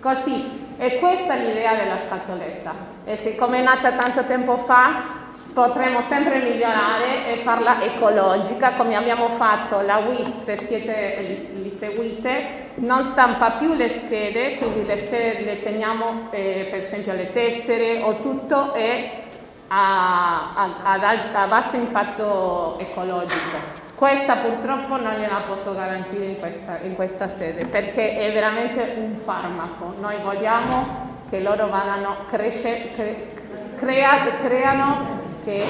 così. 0.00 0.62
E 0.78 0.98
questa 0.98 1.34
è 1.34 1.44
l'idea 1.44 1.74
della 1.74 1.98
scatoletta. 1.98 2.72
E 3.04 3.16
siccome 3.16 3.58
è 3.58 3.62
nata 3.62 3.92
tanto 3.92 4.24
tempo 4.24 4.56
fa, 4.56 5.23
potremo 5.54 6.02
sempre 6.02 6.40
migliorare 6.40 7.32
e 7.32 7.36
farla 7.36 7.80
ecologica 7.80 8.72
come 8.72 8.96
abbiamo 8.96 9.28
fatto 9.28 9.80
la 9.82 9.98
WIS 9.98 10.38
se 10.38 10.58
siete 10.58 11.38
li, 11.54 11.70
seguite. 11.70 12.72
Non 12.76 13.04
stampa 13.04 13.52
più 13.52 13.72
le 13.72 13.88
schede 13.88 14.56
quindi 14.56 14.84
le 14.84 15.06
schede 15.06 15.44
le 15.44 15.60
teniamo 15.60 16.28
eh, 16.30 16.66
per 16.68 16.80
esempio 16.80 17.12
le 17.12 17.30
tessere 17.30 18.02
o 18.02 18.16
tutto 18.18 18.74
è 18.74 19.22
a, 19.68 20.54
a, 20.56 20.70
a, 20.82 21.42
a 21.42 21.46
basso 21.46 21.76
impatto 21.76 22.76
ecologico. 22.80 23.82
Questa 23.94 24.34
purtroppo 24.36 24.96
non 24.96 25.14
gliela 25.14 25.42
posso 25.46 25.72
garantire 25.72 26.24
in 26.24 26.38
questa, 26.40 26.80
in 26.82 26.96
questa 26.96 27.28
sede 27.28 27.64
perché 27.66 28.18
è 28.18 28.32
veramente 28.32 28.94
un 28.96 29.18
farmaco. 29.24 29.94
Noi 30.00 30.16
vogliamo 30.20 31.12
che 31.30 31.38
loro 31.38 31.68
vadano 31.68 32.16
cresce, 32.28 32.90
cre, 32.92 33.28
crea, 33.76 34.36
creano 34.42 35.23
che 35.44 35.64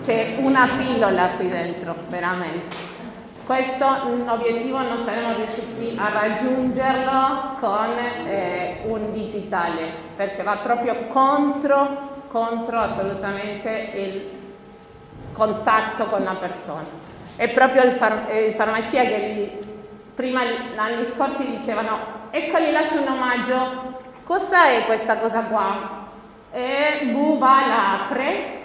c'è 0.00 0.36
una 0.38 0.68
pillola 0.76 1.28
qui 1.36 1.48
dentro, 1.48 1.94
veramente. 2.08 2.92
Questo 3.44 3.86
obiettivo 4.26 4.80
non 4.80 4.96
saremo 4.98 5.34
riusciti 5.34 5.94
a 5.98 6.08
raggiungerlo 6.08 7.56
con 7.60 7.90
eh, 8.26 8.80
un 8.86 9.12
digitale, 9.12 9.82
perché 10.16 10.42
va 10.42 10.56
proprio 10.56 11.06
contro, 11.08 12.22
contro 12.28 12.78
assolutamente 12.78 13.90
il 13.94 14.30
contatto 15.34 16.06
con 16.06 16.24
la 16.24 16.34
persona. 16.34 16.86
È 17.36 17.48
proprio 17.50 17.82
il, 17.84 17.92
far- 17.92 18.32
il 18.32 18.54
farmacia 18.54 19.02
che 19.02 19.18
gli, 19.18 19.50
prima, 20.14 20.42
l'anni 20.74 21.04
scorsi 21.04 21.44
dicevano, 21.44 21.98
ecco 22.30 22.58
gli 22.58 22.70
lascio 22.70 23.00
un 23.00 23.08
omaggio, 23.08 24.00
cosa 24.24 24.68
è 24.68 24.86
questa 24.86 25.18
cosa 25.18 25.42
qua? 25.42 26.02
E 26.50 27.08
Buba 27.10 27.66
la 27.66 28.04
apre 28.04 28.63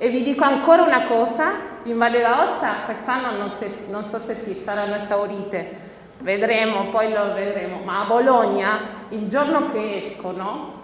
e 0.00 0.08
vi 0.10 0.22
dico 0.22 0.44
ancora 0.44 0.82
una 0.82 1.02
cosa, 1.02 1.54
in 1.82 1.98
Valle 1.98 2.20
d'Aosta 2.20 2.82
quest'anno 2.84 3.36
non, 3.36 3.50
se, 3.50 3.86
non 3.88 4.04
so 4.04 4.20
se 4.20 4.36
si 4.36 4.54
saranno 4.54 4.94
esaurite, 4.94 5.76
vedremo, 6.20 6.84
poi 6.90 7.12
lo 7.12 7.34
vedremo, 7.34 7.80
ma 7.82 8.02
a 8.02 8.04
Bologna 8.04 8.78
il 9.08 9.26
giorno 9.26 9.66
che 9.72 9.96
escono, 9.96 10.82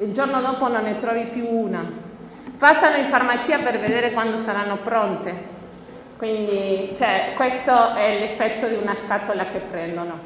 il 0.00 0.12
giorno 0.12 0.42
dopo 0.42 0.68
non 0.68 0.82
ne 0.82 0.98
trovi 0.98 1.24
più 1.24 1.48
una. 1.48 2.08
Passano 2.58 2.96
in 2.96 3.06
farmacia 3.06 3.58
per 3.58 3.78
vedere 3.78 4.12
quando 4.12 4.36
saranno 4.36 4.76
pronte. 4.76 5.58
Quindi 6.18 6.92
cioè, 6.94 7.32
questo 7.36 7.94
è 7.94 8.18
l'effetto 8.18 8.66
di 8.66 8.74
una 8.74 8.94
scatola 8.94 9.46
che 9.46 9.60
prendono. 9.60 10.18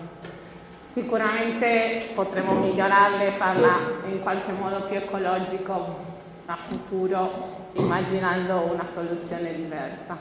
Sicuramente 0.86 2.08
potremo 2.12 2.54
migliorarle 2.54 3.28
e 3.28 3.32
farla 3.32 3.78
in 4.10 4.20
qualche 4.20 4.50
modo 4.50 4.82
più 4.82 4.96
ecologico 4.96 6.13
a 6.46 6.56
futuro 6.56 7.62
immaginando 7.72 8.70
una 8.72 8.84
soluzione 8.84 9.54
diversa. 9.54 10.16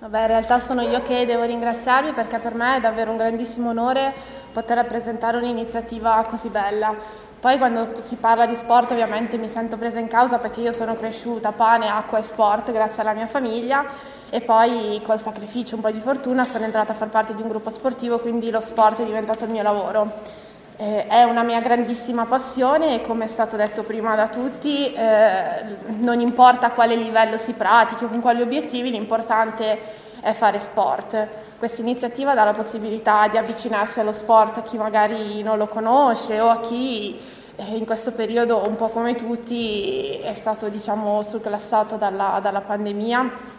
Vabbè, 0.00 0.20
in 0.20 0.26
realtà 0.26 0.58
sono 0.58 0.82
io 0.82 1.02
che 1.02 1.26
devo 1.26 1.44
ringraziarvi 1.44 2.12
perché 2.12 2.38
per 2.38 2.54
me 2.54 2.76
è 2.76 2.80
davvero 2.80 3.10
un 3.12 3.16
grandissimo 3.16 3.70
onore 3.70 4.12
poter 4.52 4.76
rappresentare 4.76 5.36
un'iniziativa 5.36 6.24
così 6.28 6.48
bella. 6.48 6.94
Poi 7.38 7.56
quando 7.56 8.02
si 8.02 8.16
parla 8.16 8.46
di 8.46 8.56
sport 8.56 8.90
ovviamente 8.90 9.36
mi 9.36 9.48
sento 9.48 9.76
presa 9.76 10.00
in 10.00 10.08
causa 10.08 10.38
perché 10.38 10.60
io 10.60 10.72
sono 10.72 10.94
cresciuta 10.94 11.52
pane, 11.52 11.88
acqua 11.88 12.18
e 12.18 12.22
sport 12.24 12.72
grazie 12.72 13.02
alla 13.02 13.12
mia 13.12 13.28
famiglia 13.28 13.84
e 14.28 14.40
poi 14.40 15.00
col 15.04 15.20
sacrificio, 15.20 15.76
un 15.76 15.80
po' 15.80 15.90
di 15.92 16.00
fortuna 16.00 16.42
sono 16.42 16.64
entrata 16.64 16.92
a 16.92 16.96
far 16.96 17.10
parte 17.10 17.34
di 17.34 17.42
un 17.42 17.48
gruppo 17.48 17.70
sportivo 17.70 18.18
quindi 18.18 18.50
lo 18.50 18.60
sport 18.60 19.02
è 19.02 19.04
diventato 19.04 19.44
il 19.44 19.50
mio 19.50 19.62
lavoro. 19.62 20.46
Eh, 20.80 21.08
è 21.08 21.24
una 21.24 21.42
mia 21.42 21.60
grandissima 21.60 22.24
passione 22.26 22.94
e 22.94 23.00
come 23.00 23.24
è 23.24 23.26
stato 23.28 23.56
detto 23.56 23.82
prima 23.82 24.14
da 24.14 24.28
tutti, 24.28 24.92
eh, 24.92 25.76
non 25.98 26.20
importa 26.20 26.68
a 26.68 26.70
quale 26.70 26.94
livello 26.94 27.36
si 27.36 27.52
pratichi 27.52 28.04
o 28.04 28.08
con 28.08 28.20
quali 28.20 28.42
obiettivi, 28.42 28.92
l'importante 28.92 29.76
è 30.20 30.32
fare 30.34 30.60
sport. 30.60 31.26
Questa 31.58 31.80
iniziativa 31.80 32.32
dà 32.32 32.44
la 32.44 32.52
possibilità 32.52 33.26
di 33.26 33.36
avvicinarsi 33.36 33.98
allo 33.98 34.12
sport 34.12 34.58
a 34.58 34.62
chi 34.62 34.76
magari 34.76 35.42
non 35.42 35.58
lo 35.58 35.66
conosce 35.66 36.38
o 36.38 36.48
a 36.48 36.60
chi 36.60 37.18
eh, 37.56 37.76
in 37.76 37.84
questo 37.84 38.12
periodo, 38.12 38.64
un 38.64 38.76
po' 38.76 38.90
come 38.90 39.16
tutti, 39.16 40.10
è 40.20 40.34
stato 40.34 40.68
diciamo, 40.68 41.24
surclassato 41.24 41.96
dalla, 41.96 42.38
dalla 42.40 42.60
pandemia 42.60 43.56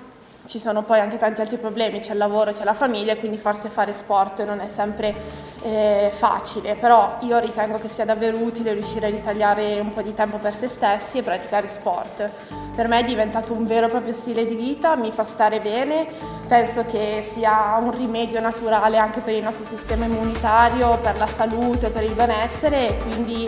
ci 0.49 0.59
sono 0.59 0.81
poi 0.81 0.99
anche 0.99 1.19
tanti 1.19 1.41
altri 1.41 1.57
problemi, 1.57 1.99
c'è 1.99 2.13
il 2.13 2.17
lavoro, 2.17 2.53
c'è 2.53 2.63
la 2.63 2.73
famiglia, 2.73 3.15
quindi 3.17 3.37
forse 3.37 3.69
fare 3.69 3.93
sport 3.93 4.43
non 4.43 4.59
è 4.61 4.67
sempre 4.67 5.13
eh, 5.61 6.11
facile, 6.11 6.73
però 6.73 7.17
io 7.19 7.37
ritengo 7.37 7.77
che 7.77 7.87
sia 7.87 8.03
davvero 8.03 8.37
utile 8.37 8.73
riuscire 8.73 9.05
a 9.05 9.09
ritagliare 9.11 9.79
un 9.79 9.93
po' 9.93 10.01
di 10.01 10.15
tempo 10.15 10.37
per 10.37 10.55
se 10.55 10.67
stessi 10.67 11.19
e 11.19 11.21
praticare 11.21 11.67
sport. 11.67 12.27
Per 12.75 12.87
me 12.87 12.99
è 12.99 13.03
diventato 13.03 13.53
un 13.53 13.63
vero 13.65 13.85
e 13.85 13.89
proprio 13.89 14.11
stile 14.11 14.47
di 14.47 14.55
vita, 14.55 14.95
mi 14.95 15.11
fa 15.11 15.23
stare 15.23 15.59
bene, 15.59 16.07
penso 16.47 16.83
che 16.83 17.29
sia 17.31 17.77
un 17.79 17.95
rimedio 17.95 18.41
naturale 18.41 18.97
anche 18.97 19.19
per 19.19 19.35
il 19.35 19.43
nostro 19.43 19.67
sistema 19.67 20.05
immunitario, 20.05 20.97
per 20.97 21.15
la 21.19 21.27
salute, 21.27 21.91
per 21.91 22.03
il 22.03 22.13
benessere 22.13 22.97
quindi 23.03 23.47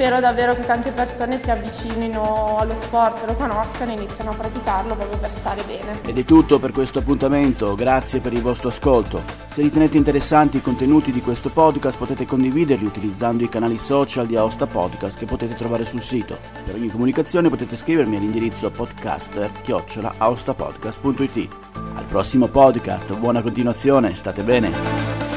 spero 0.00 0.18
davvero 0.18 0.54
che 0.54 0.64
tante 0.64 0.92
persone 0.92 1.38
si 1.42 1.50
avvicinino 1.50 2.56
allo 2.56 2.74
sport, 2.80 3.22
lo 3.26 3.34
conoscano 3.34 3.90
e 3.90 3.96
iniziano 3.96 4.30
a 4.30 4.34
praticarlo 4.34 4.96
proprio 4.96 5.18
per 5.18 5.30
stare 5.34 5.62
bene. 5.64 6.00
Ed 6.06 6.16
è 6.16 6.24
tutto 6.24 6.58
per 6.58 6.72
questo 6.72 7.00
appuntamento, 7.00 7.74
grazie 7.74 8.20
per 8.20 8.32
il 8.32 8.40
vostro 8.40 8.70
ascolto. 8.70 9.22
Se 9.50 9.60
ritenete 9.60 9.98
interessanti 9.98 10.56
i 10.56 10.62
contenuti 10.62 11.12
di 11.12 11.20
questo 11.20 11.50
podcast 11.50 11.98
potete 11.98 12.24
condividerli 12.24 12.86
utilizzando 12.86 13.44
i 13.44 13.50
canali 13.50 13.76
social 13.76 14.26
di 14.26 14.36
Aosta 14.36 14.66
Podcast 14.66 15.18
che 15.18 15.26
potete 15.26 15.54
trovare 15.54 15.84
sul 15.84 16.00
sito. 16.00 16.38
Per 16.64 16.76
ogni 16.76 16.88
comunicazione 16.88 17.50
potete 17.50 17.76
scrivermi 17.76 18.16
all'indirizzo 18.16 18.70
podcaster-aostapodcast.it. 18.70 21.48
Al 21.96 22.04
prossimo 22.06 22.46
podcast, 22.46 23.14
buona 23.16 23.42
continuazione, 23.42 24.14
state 24.14 24.40
bene! 24.40 25.29